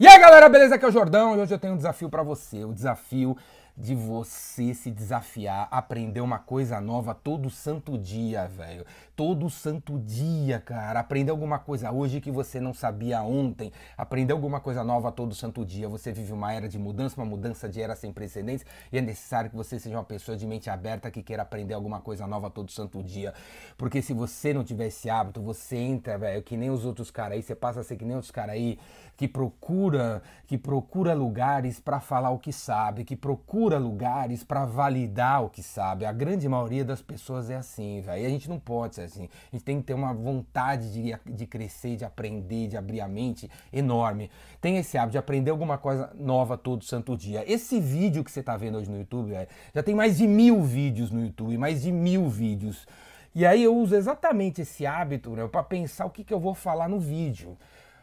E 0.00 0.06
aí 0.06 0.16
galera, 0.20 0.48
beleza? 0.48 0.76
Aqui 0.76 0.84
é 0.84 0.88
o 0.88 0.92
Jordão 0.92 1.36
e 1.36 1.40
hoje 1.40 1.52
eu 1.52 1.58
tenho 1.58 1.74
um 1.74 1.76
desafio 1.76 2.08
para 2.08 2.22
você. 2.22 2.64
O 2.64 2.72
desafio 2.72 3.36
de 3.78 3.94
você 3.94 4.74
se 4.74 4.90
desafiar, 4.90 5.68
aprender 5.70 6.20
uma 6.20 6.40
coisa 6.40 6.80
nova 6.80 7.14
todo 7.14 7.48
santo 7.48 7.96
dia, 7.96 8.48
velho. 8.48 8.84
Todo 9.14 9.48
santo 9.48 9.98
dia, 10.00 10.58
cara. 10.58 10.98
Aprender 10.98 11.30
alguma 11.30 11.60
coisa 11.60 11.92
hoje 11.92 12.20
que 12.20 12.30
você 12.30 12.58
não 12.58 12.74
sabia 12.74 13.22
ontem. 13.22 13.72
Aprender 13.96 14.32
alguma 14.32 14.58
coisa 14.60 14.82
nova 14.82 15.12
todo 15.12 15.32
santo 15.32 15.64
dia. 15.64 15.88
Você 15.88 16.12
vive 16.12 16.32
uma 16.32 16.52
era 16.52 16.68
de 16.68 16.78
mudança, 16.78 17.20
uma 17.20 17.26
mudança 17.26 17.68
de 17.68 17.80
era 17.80 17.94
sem 17.94 18.12
precedentes 18.12 18.66
e 18.90 18.98
é 18.98 19.00
necessário 19.00 19.48
que 19.48 19.56
você 19.56 19.78
seja 19.78 19.96
uma 19.96 20.04
pessoa 20.04 20.36
de 20.36 20.44
mente 20.44 20.68
aberta 20.68 21.08
que 21.08 21.22
queira 21.22 21.42
aprender 21.42 21.74
alguma 21.74 22.00
coisa 22.00 22.26
nova 22.26 22.50
todo 22.50 22.72
santo 22.72 23.00
dia. 23.00 23.32
Porque 23.76 24.02
se 24.02 24.12
você 24.12 24.52
não 24.52 24.64
tiver 24.64 24.88
esse 24.88 25.08
hábito, 25.08 25.40
você 25.40 25.76
entra, 25.76 26.18
velho, 26.18 26.42
que 26.42 26.56
nem 26.56 26.70
os 26.70 26.84
outros 26.84 27.12
caras 27.12 27.36
aí, 27.36 27.42
você 27.42 27.54
passa 27.54 27.80
a 27.80 27.84
ser 27.84 27.96
que 27.96 28.04
nem 28.04 28.16
outros 28.16 28.32
caras 28.32 28.56
aí 28.56 28.78
que 29.16 29.26
procura, 29.26 30.22
que 30.46 30.56
procura 30.56 31.12
lugares 31.12 31.80
para 31.80 31.98
falar 31.98 32.30
o 32.30 32.38
que 32.38 32.52
sabe, 32.52 33.04
que 33.04 33.16
procura 33.16 33.67
procura 33.68 33.78
lugares 33.78 34.42
para 34.42 34.64
validar 34.64 35.44
o 35.44 35.50
que 35.50 35.62
sabe. 35.62 36.06
A 36.06 36.12
grande 36.12 36.48
maioria 36.48 36.84
das 36.84 37.02
pessoas 37.02 37.50
é 37.50 37.56
assim, 37.56 38.00
velho. 38.00 38.22
E 38.22 38.26
a 38.26 38.28
gente 38.28 38.48
não 38.48 38.58
pode 38.58 38.94
ser 38.94 39.02
assim. 39.02 39.28
A 39.52 39.56
gente 39.56 39.64
tem 39.64 39.78
que 39.78 39.86
ter 39.86 39.94
uma 39.94 40.14
vontade 40.14 40.90
de, 40.90 41.14
de 41.26 41.46
crescer, 41.46 41.96
de 41.96 42.04
aprender, 42.04 42.68
de 42.68 42.76
abrir 42.78 43.02
a 43.02 43.08
mente 43.08 43.50
enorme. 43.70 44.30
Tem 44.58 44.78
esse 44.78 44.96
hábito 44.96 45.12
de 45.12 45.18
aprender 45.18 45.50
alguma 45.50 45.76
coisa 45.76 46.10
nova 46.14 46.56
todo 46.56 46.82
santo 46.82 47.14
dia. 47.14 47.44
Esse 47.46 47.78
vídeo 47.78 48.24
que 48.24 48.30
você 48.30 48.40
está 48.40 48.56
vendo 48.56 48.78
hoje 48.78 48.90
no 48.90 48.98
YouTube, 48.98 49.30
véio, 49.30 49.48
já 49.74 49.82
tem 49.82 49.94
mais 49.94 50.16
de 50.16 50.26
mil 50.26 50.62
vídeos 50.62 51.10
no 51.10 51.22
YouTube, 51.22 51.58
mais 51.58 51.82
de 51.82 51.92
mil 51.92 52.28
vídeos. 52.28 52.86
E 53.34 53.44
aí 53.44 53.62
eu 53.62 53.76
uso 53.76 53.94
exatamente 53.94 54.62
esse 54.62 54.86
hábito 54.86 55.30
né, 55.32 55.46
para 55.46 55.62
pensar 55.62 56.06
o 56.06 56.10
que, 56.10 56.24
que 56.24 56.32
eu 56.32 56.40
vou 56.40 56.54
falar 56.54 56.88
no 56.88 56.98
vídeo. 56.98 57.56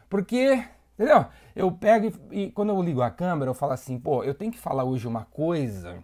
Porque 0.08 0.62
Entendeu? 0.98 1.26
Eu 1.54 1.70
pego 1.70 2.12
e, 2.32 2.44
e, 2.44 2.50
quando 2.50 2.70
eu 2.70 2.82
ligo 2.82 3.02
a 3.02 3.10
câmera, 3.10 3.50
eu 3.50 3.54
falo 3.54 3.72
assim, 3.72 3.98
pô, 3.98 4.24
eu 4.24 4.34
tenho 4.34 4.50
que 4.50 4.58
falar 4.58 4.84
hoje 4.84 5.06
uma 5.06 5.26
coisa 5.26 5.98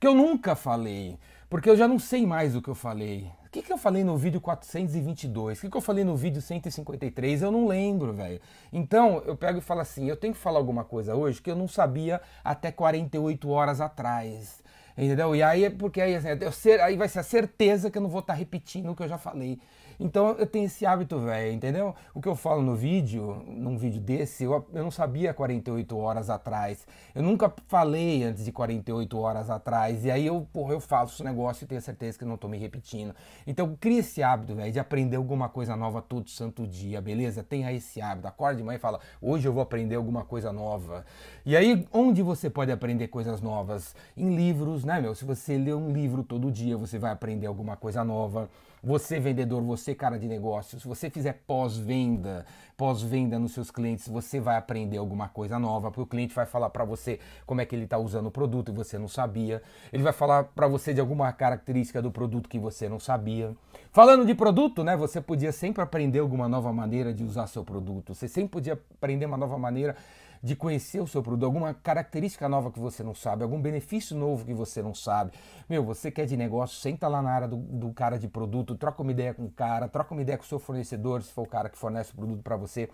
que 0.00 0.06
eu 0.06 0.14
nunca 0.14 0.54
falei, 0.54 1.18
porque 1.48 1.68
eu 1.68 1.76
já 1.76 1.86
não 1.86 1.98
sei 1.98 2.26
mais 2.26 2.56
o 2.56 2.62
que 2.62 2.68
eu 2.68 2.74
falei. 2.74 3.30
O 3.44 3.50
que, 3.50 3.62
que 3.62 3.72
eu 3.72 3.76
falei 3.76 4.04
no 4.04 4.16
vídeo 4.16 4.40
422? 4.40 5.58
O 5.58 5.60
que, 5.60 5.70
que 5.70 5.76
eu 5.76 5.80
falei 5.80 6.04
no 6.04 6.16
vídeo 6.16 6.40
153? 6.40 7.42
Eu 7.42 7.50
não 7.50 7.66
lembro, 7.66 8.12
velho. 8.12 8.40
Então, 8.72 9.22
eu 9.26 9.36
pego 9.36 9.58
e 9.58 9.60
falo 9.60 9.80
assim, 9.80 10.08
eu 10.08 10.16
tenho 10.16 10.32
que 10.32 10.38
falar 10.38 10.58
alguma 10.58 10.84
coisa 10.84 11.16
hoje 11.16 11.42
que 11.42 11.50
eu 11.50 11.56
não 11.56 11.66
sabia 11.66 12.20
até 12.44 12.70
48 12.70 13.50
horas 13.50 13.80
atrás. 13.80 14.62
Entendeu? 14.96 15.34
E 15.34 15.42
aí, 15.42 15.68
porque 15.68 16.00
aí, 16.00 16.14
assim, 16.14 16.70
aí 16.80 16.96
vai 16.96 17.08
ser 17.08 17.18
a 17.18 17.24
certeza 17.24 17.90
que 17.90 17.98
eu 17.98 18.02
não 18.02 18.08
vou 18.08 18.20
estar 18.20 18.34
tá 18.34 18.38
repetindo 18.38 18.90
o 18.92 18.94
que 18.94 19.02
eu 19.02 19.08
já 19.08 19.18
falei. 19.18 19.58
Então 20.00 20.30
eu 20.38 20.46
tenho 20.46 20.64
esse 20.64 20.86
hábito, 20.86 21.18
velho, 21.18 21.52
entendeu? 21.52 21.94
O 22.14 22.22
que 22.22 22.28
eu 22.28 22.34
falo 22.34 22.62
no 22.62 22.74
vídeo, 22.74 23.44
num 23.46 23.76
vídeo 23.76 24.00
desse, 24.00 24.44
eu, 24.44 24.66
eu 24.72 24.82
não 24.82 24.90
sabia 24.90 25.34
48 25.34 25.94
horas 25.98 26.30
atrás. 26.30 26.86
Eu 27.14 27.22
nunca 27.22 27.52
falei 27.68 28.24
antes 28.24 28.42
de 28.42 28.50
48 28.50 29.18
horas 29.18 29.50
atrás. 29.50 30.02
E 30.06 30.10
aí 30.10 30.26
eu, 30.26 30.48
porra, 30.50 30.72
eu 30.72 30.80
faço 30.80 31.16
esse 31.16 31.22
negócio 31.22 31.64
e 31.64 31.66
tenho 31.66 31.82
certeza 31.82 32.18
que 32.18 32.24
não 32.24 32.38
tô 32.38 32.48
me 32.48 32.56
repetindo. 32.56 33.14
Então 33.46 33.76
cria 33.78 34.00
esse 34.00 34.22
hábito, 34.22 34.54
velho, 34.54 34.72
de 34.72 34.80
aprender 34.80 35.16
alguma 35.16 35.50
coisa 35.50 35.76
nova 35.76 36.00
todo 36.00 36.30
santo 36.30 36.66
dia, 36.66 36.98
beleza? 37.02 37.42
Tenha 37.42 37.70
esse 37.70 38.00
hábito. 38.00 38.26
Acorde 38.26 38.56
de 38.56 38.64
manhã 38.64 38.76
e 38.78 38.80
fala, 38.80 39.00
hoje 39.20 39.46
eu 39.46 39.52
vou 39.52 39.62
aprender 39.62 39.96
alguma 39.96 40.24
coisa 40.24 40.50
nova. 40.50 41.04
E 41.44 41.54
aí, 41.54 41.86
onde 41.92 42.22
você 42.22 42.48
pode 42.48 42.72
aprender 42.72 43.08
coisas 43.08 43.42
novas? 43.42 43.94
Em 44.16 44.34
livros, 44.34 44.82
né, 44.82 44.98
meu? 44.98 45.14
Se 45.14 45.26
você 45.26 45.58
ler 45.58 45.74
um 45.74 45.92
livro 45.92 46.22
todo 46.22 46.50
dia, 46.50 46.74
você 46.74 46.98
vai 46.98 47.12
aprender 47.12 47.46
alguma 47.46 47.76
coisa 47.76 48.02
nova. 48.02 48.48
Você, 48.82 49.20
vendedor, 49.20 49.62
você, 49.62 49.94
cara 49.94 50.18
de 50.18 50.26
negócio, 50.26 50.80
se 50.80 50.88
você 50.88 51.10
fizer 51.10 51.42
pós-venda, 51.46 52.46
pós-venda 52.78 53.38
nos 53.38 53.52
seus 53.52 53.70
clientes, 53.70 54.08
você 54.08 54.40
vai 54.40 54.56
aprender 54.56 54.96
alguma 54.96 55.28
coisa 55.28 55.58
nova, 55.58 55.90
porque 55.90 56.00
o 56.00 56.06
cliente 56.06 56.34
vai 56.34 56.46
falar 56.46 56.70
para 56.70 56.82
você 56.82 57.20
como 57.44 57.60
é 57.60 57.66
que 57.66 57.76
ele 57.76 57.84
está 57.84 57.98
usando 57.98 58.26
o 58.26 58.30
produto 58.30 58.70
e 58.72 58.74
você 58.74 58.98
não 58.98 59.08
sabia. 59.08 59.62
Ele 59.92 60.02
vai 60.02 60.14
falar 60.14 60.44
para 60.44 60.66
você 60.66 60.94
de 60.94 61.00
alguma 61.00 61.30
característica 61.30 62.00
do 62.00 62.10
produto 62.10 62.48
que 62.48 62.58
você 62.58 62.88
não 62.88 62.98
sabia. 62.98 63.54
Falando 63.92 64.24
de 64.24 64.34
produto, 64.34 64.82
né, 64.82 64.96
você 64.96 65.20
podia 65.20 65.52
sempre 65.52 65.82
aprender 65.82 66.20
alguma 66.20 66.48
nova 66.48 66.72
maneira 66.72 67.12
de 67.12 67.22
usar 67.22 67.46
seu 67.48 67.62
produto. 67.62 68.14
Você 68.14 68.28
sempre 68.28 68.50
podia 68.50 68.72
aprender 68.72 69.26
uma 69.26 69.36
nova 69.36 69.58
maneira 69.58 69.94
de 70.42 70.56
conhecer 70.56 71.00
o 71.00 71.06
seu 71.06 71.22
produto, 71.22 71.44
alguma 71.44 71.74
característica 71.74 72.48
nova 72.48 72.70
que 72.70 72.78
você 72.78 73.02
não 73.02 73.14
sabe, 73.14 73.42
algum 73.42 73.60
benefício 73.60 74.16
novo 74.16 74.44
que 74.44 74.54
você 74.54 74.82
não 74.82 74.94
sabe. 74.94 75.32
Meu, 75.68 75.84
você 75.84 76.10
quer 76.10 76.26
de 76.26 76.36
negócio, 76.36 76.78
senta 76.78 77.06
lá 77.08 77.20
na 77.20 77.30
área 77.30 77.48
do, 77.48 77.56
do 77.56 77.92
cara 77.92 78.18
de 78.18 78.26
produto, 78.26 78.74
troca 78.74 79.02
uma 79.02 79.10
ideia 79.10 79.34
com 79.34 79.44
o 79.44 79.50
cara, 79.50 79.88
troca 79.88 80.14
uma 80.14 80.22
ideia 80.22 80.38
com 80.38 80.44
o 80.44 80.46
seu 80.46 80.58
fornecedor, 80.58 81.22
se 81.22 81.32
for 81.32 81.42
o 81.42 81.48
cara 81.48 81.68
que 81.68 81.76
fornece 81.76 82.12
o 82.12 82.16
produto 82.16 82.42
para 82.42 82.56
você 82.56 82.88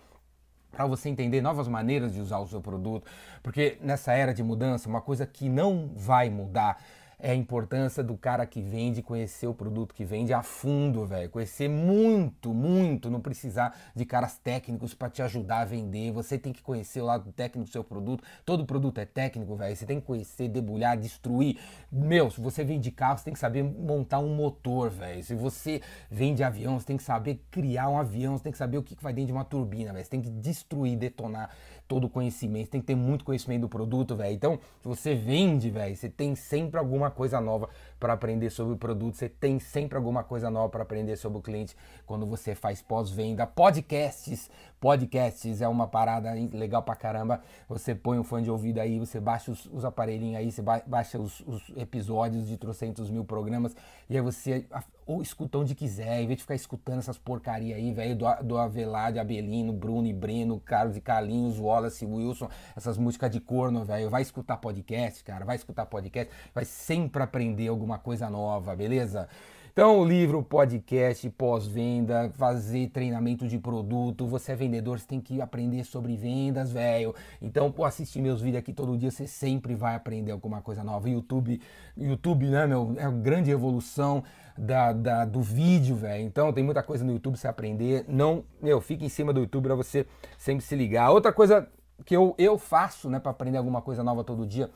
para 0.69 0.85
você 0.85 1.09
entender 1.09 1.41
novas 1.41 1.67
maneiras 1.67 2.13
de 2.13 2.19
usar 2.19 2.39
o 2.39 2.47
seu 2.47 2.61
produto, 2.61 3.09
porque 3.41 3.77
nessa 3.81 4.11
era 4.11 4.33
de 4.33 4.43
mudança, 4.43 4.89
uma 4.89 5.01
coisa 5.01 5.25
que 5.25 5.49
não 5.49 5.89
vai 5.95 6.29
mudar 6.29 6.77
é 7.19 7.31
a 7.31 7.35
importância 7.35 8.03
do 8.03 8.15
cara 8.15 8.45
que 8.45 8.61
vende 8.61 9.01
conhecer 9.01 9.47
o 9.47 9.53
produto 9.53 9.95
que 9.95 10.05
vende 10.05 10.33
a 10.33 10.43
fundo, 10.43 11.03
velho. 11.03 11.29
Conhecer 11.29 11.67
muito, 11.67 12.53
muito, 12.53 13.09
não 13.09 13.19
precisar 13.19 13.75
de 13.95 14.05
caras 14.05 14.37
técnicos 14.37 14.93
para 14.93 15.09
te 15.09 15.23
ajudar 15.23 15.61
a 15.61 15.65
vender. 15.65 16.11
Você 16.11 16.37
tem 16.37 16.53
que 16.53 16.61
conhecer 16.61 17.01
o 17.01 17.05
lado 17.05 17.31
técnico 17.31 17.67
do 17.67 17.71
seu 17.71 17.83
produto. 17.83 18.23
Todo 18.45 18.65
produto 18.65 18.99
é 18.99 19.05
técnico, 19.05 19.55
velho. 19.55 19.75
Você 19.75 19.85
tem 19.85 19.99
que 19.99 20.05
conhecer, 20.05 20.47
debulhar, 20.47 20.95
destruir. 20.95 21.57
Meu, 21.91 22.29
se 22.29 22.39
você 22.39 22.63
vende 22.63 22.91
carro, 22.91 23.17
você 23.17 23.25
tem 23.25 23.33
que 23.33 23.39
saber 23.39 23.63
montar 23.63 24.19
um 24.19 24.35
motor, 24.35 24.91
velho. 24.91 25.23
Se 25.23 25.33
você 25.33 25.81
vende 26.11 26.43
avião, 26.43 26.79
você 26.79 26.85
tem 26.85 26.97
que 26.97 27.03
saber 27.03 27.43
criar 27.49 27.89
um 27.89 27.97
avião, 27.97 28.37
você 28.37 28.43
tem 28.43 28.51
que 28.51 28.57
saber 28.59 28.77
o 28.77 28.83
que 28.83 28.95
vai 29.01 29.11
dentro 29.11 29.27
de 29.27 29.33
uma 29.33 29.45
turbina, 29.45 29.91
velho. 29.91 30.05
Você 30.05 30.11
tem 30.11 30.21
que 30.21 30.29
destruir, 30.29 30.95
detonar 30.95 31.49
todo 31.87 32.05
o 32.05 32.09
conhecimento, 32.09 32.69
tem 32.69 32.81
que 32.81 32.87
ter 32.87 32.95
muito 32.95 33.23
conhecimento 33.23 33.61
do 33.61 33.69
produto, 33.69 34.15
velho. 34.15 34.33
Então, 34.33 34.59
você 34.83 35.15
vende, 35.15 35.69
velho, 35.69 35.95
você 35.95 36.09
tem 36.09 36.35
sempre 36.35 36.79
alguma 36.79 37.09
coisa 37.09 37.39
nova 37.39 37.69
para 37.99 38.13
aprender 38.13 38.49
sobre 38.49 38.73
o 38.73 38.77
produto, 38.77 39.15
você 39.15 39.29
tem 39.29 39.59
sempre 39.59 39.97
alguma 39.97 40.23
coisa 40.23 40.49
nova 40.49 40.69
para 40.69 40.83
aprender 40.83 41.15
sobre 41.15 41.39
o 41.39 41.41
cliente 41.41 41.75
quando 42.05 42.25
você 42.25 42.53
faz 42.53 42.81
pós-venda. 42.81 43.47
Podcasts, 43.47 44.49
podcasts 44.79 45.61
é 45.61 45.67
uma 45.67 45.87
parada 45.87 46.33
legal 46.53 46.83
pra 46.83 46.95
caramba. 46.95 47.41
Você 47.67 47.95
põe 47.95 48.19
um 48.19 48.23
fone 48.23 48.43
de 48.43 48.51
ouvido 48.51 48.79
aí, 48.79 48.99
você 48.99 49.19
baixa 49.19 49.51
os, 49.51 49.65
os 49.65 49.83
aparelhinhos 49.83 50.37
aí, 50.37 50.51
você 50.51 50.61
baixa 50.61 51.19
os, 51.19 51.39
os, 51.41 51.69
episódios 51.75 52.47
de 52.47 52.57
trocentos 52.57 53.09
mil 53.09 53.25
programas 53.25 53.75
e 54.09 54.15
aí 54.15 54.21
você 54.21 54.65
ou 55.05 55.21
escuta 55.21 55.57
onde 55.57 55.73
quiser, 55.73 56.21
em 56.21 56.27
vez 56.27 56.37
de 56.37 56.43
ficar 56.43 56.55
escutando 56.55 56.99
essas 56.99 57.17
porcaria 57.17 57.75
aí, 57.75 57.93
velho, 57.93 58.15
do, 58.15 58.25
do 58.43 58.57
Avelar, 58.57 59.17
Abelino, 59.17 59.71
Bruno 59.71 60.05
e 60.05 60.13
Breno, 60.13 60.59
Carlos 60.59 60.97
e 60.97 61.01
Carlinhos, 61.01 61.57
Wallace, 61.59 62.05
Wilson, 62.05 62.49
essas 62.75 62.97
músicas 62.97 63.31
de 63.31 63.39
corno, 63.39 63.85
velho. 63.85 64.09
Vai 64.09 64.21
escutar 64.21 64.57
podcast, 64.57 65.23
cara, 65.23 65.45
vai 65.45 65.55
escutar 65.55 65.85
podcast, 65.85 66.31
vai 66.53 66.65
sempre 66.65 67.23
aprender 67.23 67.69
alguma 67.69 67.97
coisa 67.97 68.29
nova, 68.29 68.75
beleza? 68.75 69.29
Então, 69.77 70.03
livro, 70.03 70.41
podcast, 70.41 71.29
pós-venda, 71.29 72.31
fazer 72.33 72.89
treinamento 72.89 73.47
de 73.47 73.59
produto. 73.59 74.25
Você 74.25 74.53
é 74.53 74.55
vendedor, 74.55 74.97
você 74.97 75.05
tem 75.05 75.21
que 75.21 75.39
aprender 75.39 75.83
sobre 75.83 76.17
vendas, 76.17 76.71
velho. 76.71 77.13
Então, 77.39 77.71
pô, 77.71 77.85
assistir 77.85 78.19
meus 78.19 78.41
vídeos 78.41 78.57
aqui 78.57 78.73
todo 78.73 78.97
dia, 78.97 79.11
você 79.11 79.27
sempre 79.27 79.75
vai 79.75 79.93
aprender 79.93 80.31
alguma 80.31 80.63
coisa 80.63 80.83
nova. 80.83 81.07
YouTube, 81.07 81.61
YouTube, 81.95 82.47
né, 82.47 82.65
meu, 82.65 82.95
é 82.97 83.07
uma 83.07 83.19
grande 83.19 83.51
evolução 83.51 84.23
da, 84.57 84.93
da 84.93 85.25
do 85.25 85.43
vídeo, 85.43 85.95
velho. 85.95 86.23
Então, 86.23 86.51
tem 86.51 86.63
muita 86.63 86.81
coisa 86.81 87.05
no 87.05 87.11
YouTube 87.11 87.37
você 87.37 87.47
aprender. 87.47 88.03
Não, 88.07 88.43
meu, 88.59 88.81
fica 88.81 89.05
em 89.05 89.09
cima 89.09 89.31
do 89.31 89.41
YouTube 89.41 89.65
pra 89.65 89.75
você 89.75 90.07
sempre 90.39 90.65
se 90.65 90.75
ligar. 90.75 91.11
Outra 91.11 91.31
coisa 91.31 91.69
que 92.03 92.17
eu, 92.17 92.33
eu 92.39 92.57
faço, 92.57 93.11
né, 93.11 93.19
para 93.19 93.29
aprender 93.29 93.59
alguma 93.59 93.83
coisa 93.83 94.03
nova 94.03 94.23
todo 94.23 94.43
dia 94.43 94.71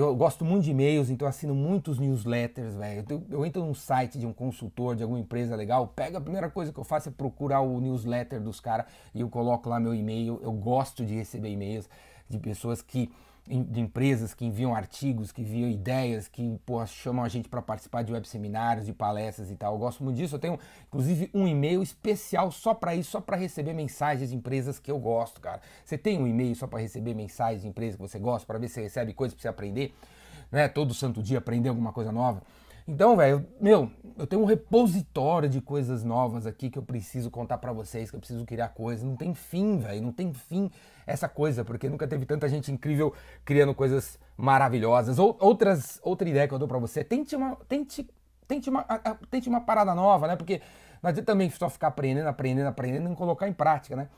eu 0.00 0.14
gosto 0.16 0.44
muito 0.44 0.64
de 0.64 0.72
e-mails, 0.72 1.08
então 1.08 1.28
assino 1.28 1.54
muitos 1.54 2.00
newsletters, 2.00 2.74
velho. 2.74 3.04
Eu, 3.08 3.22
eu, 3.30 3.46
entro 3.46 3.64
num 3.64 3.74
site 3.74 4.18
de 4.18 4.26
um 4.26 4.32
consultor, 4.32 4.96
de 4.96 5.04
alguma 5.04 5.20
empresa 5.20 5.54
legal, 5.54 5.86
pega 5.86 6.18
a 6.18 6.20
primeira 6.20 6.50
coisa 6.50 6.72
que 6.72 6.78
eu 6.80 6.82
faço 6.82 7.10
é 7.10 7.12
procurar 7.12 7.60
o 7.60 7.80
newsletter 7.80 8.40
dos 8.40 8.58
caras 8.58 8.86
e 9.14 9.20
eu 9.20 9.28
coloco 9.28 9.68
lá 9.68 9.78
meu 9.78 9.94
e-mail. 9.94 10.40
Eu 10.42 10.52
gosto 10.52 11.04
de 11.04 11.14
receber 11.14 11.50
e-mails 11.50 11.88
de 12.28 12.38
pessoas 12.40 12.82
que 12.82 13.08
de 13.46 13.78
empresas 13.78 14.32
que 14.32 14.44
enviam 14.46 14.74
artigos, 14.74 15.30
que 15.30 15.42
enviam 15.42 15.68
ideias, 15.68 16.28
que 16.28 16.58
chamam 16.86 17.22
a 17.22 17.28
gente 17.28 17.46
para 17.46 17.60
participar 17.60 18.02
de 18.02 18.10
web 18.10 18.26
seminários, 18.26 18.86
de 18.86 18.92
palestras 18.92 19.50
e 19.50 19.56
tal. 19.56 19.74
Eu 19.74 19.78
gosto 19.78 20.02
muito 20.02 20.16
disso. 20.16 20.36
Eu 20.36 20.38
tenho, 20.38 20.58
inclusive, 20.88 21.30
um 21.34 21.46
e-mail 21.46 21.82
especial 21.82 22.50
só 22.50 22.72
para 22.72 22.94
isso, 22.94 23.10
só 23.10 23.20
para 23.20 23.36
receber 23.36 23.74
mensagens 23.74 24.30
de 24.30 24.36
empresas 24.36 24.78
que 24.78 24.90
eu 24.90 24.98
gosto, 24.98 25.42
cara. 25.42 25.60
Você 25.84 25.98
tem 25.98 26.18
um 26.18 26.26
e-mail 26.26 26.56
só 26.56 26.66
para 26.66 26.80
receber 26.80 27.14
mensagens 27.14 27.62
de 27.62 27.68
empresas 27.68 27.96
que 27.96 28.02
você 28.02 28.18
gosta, 28.18 28.46
para 28.46 28.58
ver 28.58 28.68
se 28.68 28.74
você 28.74 28.82
recebe 28.82 29.12
coisas 29.12 29.34
para 29.34 29.42
você 29.42 29.48
aprender, 29.48 29.94
né? 30.50 30.66
Todo 30.66 30.94
santo 30.94 31.22
dia 31.22 31.36
aprender 31.36 31.68
alguma 31.68 31.92
coisa 31.92 32.10
nova. 32.10 32.42
Então, 32.86 33.16
velho, 33.16 33.46
meu, 33.58 33.90
eu 34.18 34.26
tenho 34.26 34.42
um 34.42 34.44
repositório 34.44 35.48
de 35.48 35.60
coisas 35.60 36.04
novas 36.04 36.46
aqui 36.46 36.68
que 36.68 36.78
eu 36.78 36.82
preciso 36.82 37.30
contar 37.30 37.56
para 37.56 37.72
vocês, 37.72 38.10
que 38.10 38.16
eu 38.16 38.20
preciso 38.20 38.44
criar 38.44 38.68
coisas. 38.68 39.02
Não 39.02 39.16
tem 39.16 39.32
fim, 39.34 39.78
velho, 39.78 40.02
não 40.02 40.12
tem 40.12 40.32
fim 40.34 40.70
essa 41.06 41.26
coisa, 41.28 41.64
porque 41.64 41.88
nunca 41.88 42.06
teve 42.06 42.26
tanta 42.26 42.46
gente 42.48 42.70
incrível 42.70 43.14
criando 43.44 43.74
coisas 43.74 44.18
maravilhosas. 44.36 45.18
Ou, 45.18 45.34
outras, 45.40 45.98
outra 46.02 46.28
ideia 46.28 46.46
que 46.46 46.52
eu 46.52 46.58
dou 46.58 46.68
para 46.68 46.78
você, 46.78 47.02
tente 47.02 47.34
uma, 47.34 47.56
tente, 47.68 48.06
tente 48.46 48.68
uma, 48.68 48.82
tente 49.30 49.48
uma 49.48 49.62
parada 49.62 49.94
nova, 49.94 50.28
né? 50.28 50.36
Porque 50.36 50.60
não 51.02 51.08
adianta 51.08 51.32
também 51.32 51.48
só 51.48 51.70
ficar 51.70 51.88
aprendendo, 51.88 52.26
aprendendo, 52.26 52.66
aprendendo 52.66 53.06
e 53.06 53.08
não 53.08 53.14
colocar 53.14 53.48
em 53.48 53.52
prática, 53.52 53.96
né? 53.96 54.08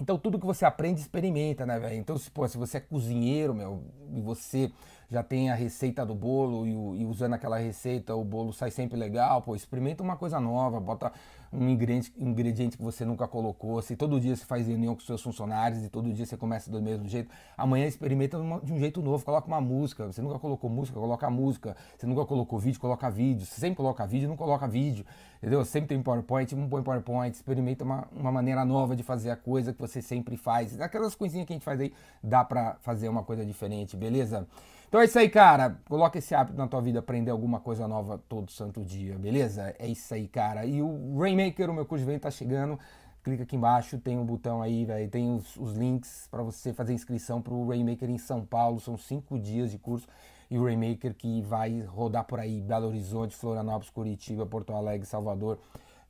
Então 0.00 0.18
tudo 0.18 0.38
que 0.38 0.46
você 0.46 0.64
aprende, 0.64 1.00
experimenta, 1.00 1.64
né, 1.64 1.78
velho? 1.78 1.96
Então, 1.96 2.18
se, 2.18 2.30
pô, 2.30 2.46
se 2.48 2.58
você 2.58 2.78
é 2.78 2.80
cozinheiro, 2.80 3.54
meu, 3.54 3.84
e 4.12 4.20
você 4.20 4.72
já 5.08 5.22
tem 5.22 5.50
a 5.50 5.54
receita 5.54 6.04
do 6.04 6.14
bolo 6.14 6.66
e, 6.66 7.02
e, 7.02 7.04
usando 7.04 7.34
aquela 7.34 7.58
receita 7.58 8.14
o 8.14 8.24
bolo 8.24 8.52
sai 8.52 8.70
sempre 8.70 8.98
legal, 8.98 9.42
pô, 9.42 9.54
experimenta 9.54 10.02
uma 10.02 10.16
coisa 10.16 10.40
nova, 10.40 10.80
bota 10.80 11.12
um 11.54 11.68
ingrediente, 11.68 12.12
ingrediente 12.18 12.76
que 12.76 12.82
você 12.82 13.04
nunca 13.04 13.28
colocou. 13.28 13.80
Se 13.80 13.94
todo 13.96 14.20
dia 14.20 14.34
você 14.34 14.44
faz 14.44 14.66
reunião 14.66 14.94
com 14.94 15.00
seus 15.00 15.22
funcionários 15.22 15.84
e 15.84 15.88
todo 15.88 16.12
dia 16.12 16.26
você 16.26 16.36
começa 16.36 16.70
do 16.70 16.82
mesmo 16.82 17.08
jeito, 17.08 17.30
amanhã 17.56 17.86
experimenta 17.86 18.38
de 18.62 18.72
um 18.72 18.78
jeito 18.78 19.00
novo, 19.00 19.24
coloca 19.24 19.46
uma 19.46 19.60
música. 19.60 20.06
Você 20.06 20.20
nunca 20.20 20.38
colocou 20.38 20.68
música, 20.68 20.98
coloca 20.98 21.30
música. 21.30 21.76
Você 21.96 22.06
nunca 22.06 22.24
colocou 22.24 22.58
vídeo, 22.58 22.80
coloca 22.80 23.10
vídeo. 23.10 23.46
Você 23.46 23.60
sempre 23.60 23.76
coloca 23.76 24.06
vídeo, 24.06 24.28
não 24.28 24.36
coloca 24.36 24.66
vídeo. 24.66 25.04
Entendeu? 25.38 25.64
Sempre 25.64 25.88
tem 25.88 26.02
PowerPoint, 26.02 26.54
não 26.56 26.68
põe 26.68 26.82
PowerPoint. 26.82 27.34
Experimenta 27.34 27.84
uma, 27.84 28.08
uma 28.12 28.32
maneira 28.32 28.64
nova 28.64 28.96
de 28.96 29.02
fazer 29.02 29.30
a 29.30 29.36
coisa 29.36 29.72
que 29.72 29.80
você 29.80 30.02
sempre 30.02 30.36
faz. 30.36 30.80
Aquelas 30.80 31.14
coisinhas 31.14 31.46
que 31.46 31.52
a 31.52 31.56
gente 31.56 31.64
faz 31.64 31.80
aí, 31.80 31.92
dá 32.22 32.44
pra 32.44 32.76
fazer 32.80 33.08
uma 33.08 33.22
coisa 33.22 33.44
diferente, 33.44 33.96
beleza? 33.96 34.46
Então 34.94 35.02
é 35.02 35.06
isso 35.06 35.18
aí, 35.18 35.28
cara. 35.28 35.76
Coloca 35.88 36.16
esse 36.18 36.36
hábito 36.36 36.56
na 36.56 36.68
tua 36.68 36.80
vida, 36.80 37.00
aprender 37.00 37.32
alguma 37.32 37.58
coisa 37.58 37.88
nova 37.88 38.16
todo 38.28 38.52
santo 38.52 38.80
dia, 38.84 39.18
beleza? 39.18 39.74
É 39.76 39.88
isso 39.88 40.14
aí, 40.14 40.28
cara. 40.28 40.64
E 40.64 40.80
o 40.80 41.18
Rainmaker, 41.18 41.68
o 41.68 41.74
meu 41.74 41.84
curso 41.84 42.04
de 42.04 42.06
venda 42.12 42.20
tá 42.20 42.30
chegando. 42.30 42.78
Clica 43.24 43.42
aqui 43.42 43.56
embaixo, 43.56 43.98
tem 43.98 44.16
um 44.16 44.24
botão 44.24 44.62
aí, 44.62 44.84
velho. 44.84 45.10
Tem 45.10 45.34
os, 45.34 45.56
os 45.56 45.74
links 45.74 46.28
para 46.30 46.44
você 46.44 46.72
fazer 46.72 46.92
inscrição 46.92 47.42
pro 47.42 47.66
Rainmaker 47.66 48.08
em 48.08 48.18
São 48.18 48.44
Paulo. 48.44 48.78
São 48.78 48.96
cinco 48.96 49.36
dias 49.36 49.72
de 49.72 49.78
curso. 49.78 50.06
E 50.48 50.56
o 50.56 50.64
Rainmaker 50.64 51.12
que 51.12 51.42
vai 51.42 51.80
rodar 51.80 52.22
por 52.22 52.38
aí, 52.38 52.60
Belo 52.60 52.86
Horizonte, 52.86 53.34
Florianópolis, 53.34 53.90
Curitiba, 53.90 54.46
Porto 54.46 54.72
Alegre, 54.74 55.04
Salvador 55.08 55.58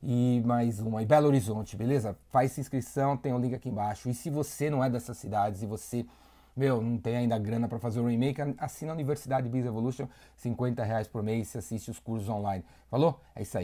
e 0.03 0.43
mais 0.45 0.79
uma. 0.79 1.01
E 1.01 1.07
Belo 1.07 1.25
Horizonte, 1.25 1.75
beleza? 1.75 2.15
Faz 2.29 2.55
inscrição, 2.59 3.17
tem 3.17 3.33
o 3.33 3.39
link 3.39 3.55
aqui 3.55 3.67
embaixo. 3.67 4.07
E 4.11 4.13
se 4.13 4.29
você 4.29 4.69
não 4.69 4.83
é 4.83 4.91
dessas 4.91 5.17
cidades 5.17 5.63
e 5.63 5.65
você 5.65 6.05
meu, 6.55 6.81
não 6.81 6.97
tem 6.97 7.17
ainda 7.17 7.37
grana 7.37 7.67
para 7.67 7.79
fazer 7.79 7.99
o 7.99 8.07
remake, 8.07 8.41
assina 8.57 8.91
a 8.91 8.95
Universidade 8.95 9.49
Biz 9.49 9.65
Evolution, 9.65 10.07
50 10.37 10.83
reais 10.83 11.07
por 11.07 11.21
mês, 11.21 11.49
se 11.49 11.57
assiste 11.57 11.91
os 11.91 11.99
cursos 11.99 12.29
online. 12.29 12.63
Falou? 12.89 13.19
É 13.35 13.41
isso 13.41 13.57
aí. 13.57 13.63